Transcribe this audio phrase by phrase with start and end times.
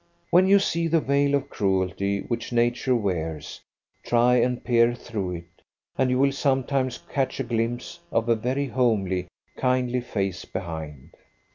[0.31, 3.61] When you see the veil of cruelty which nature wears,
[4.03, 5.61] try and peer through it,
[5.95, 9.27] and you will sometimes catch a glimpse of a very homely,
[9.57, 11.11] kindly face behind.